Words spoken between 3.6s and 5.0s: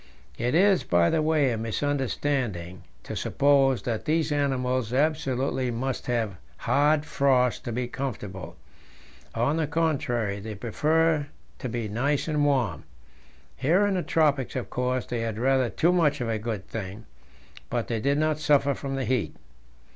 that these animals